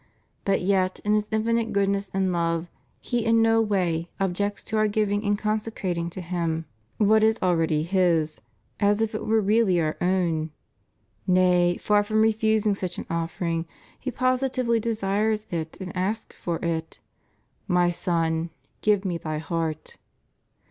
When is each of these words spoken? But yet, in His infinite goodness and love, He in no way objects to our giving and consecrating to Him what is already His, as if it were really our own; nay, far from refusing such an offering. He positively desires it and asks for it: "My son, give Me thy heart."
But 0.45 0.61
yet, 0.61 0.99
in 1.05 1.13
His 1.13 1.27
infinite 1.31 1.71
goodness 1.73 2.09
and 2.11 2.33
love, 2.33 2.71
He 3.01 3.23
in 3.23 3.43
no 3.43 3.61
way 3.61 4.09
objects 4.19 4.63
to 4.63 4.77
our 4.77 4.87
giving 4.87 5.23
and 5.23 5.37
consecrating 5.37 6.09
to 6.09 6.21
Him 6.21 6.65
what 6.97 7.23
is 7.23 7.37
already 7.43 7.83
His, 7.83 8.41
as 8.79 8.99
if 8.99 9.13
it 9.13 9.23
were 9.23 9.39
really 9.39 9.79
our 9.79 9.97
own; 10.01 10.49
nay, 11.27 11.77
far 11.77 12.03
from 12.03 12.23
refusing 12.23 12.73
such 12.73 12.97
an 12.97 13.05
offering. 13.11 13.67
He 13.99 14.09
positively 14.09 14.79
desires 14.79 15.45
it 15.51 15.77
and 15.79 15.95
asks 15.95 16.35
for 16.35 16.55
it: 16.65 16.99
"My 17.67 17.91
son, 17.91 18.49
give 18.81 19.05
Me 19.05 19.19
thy 19.19 19.37
heart." 19.37 19.97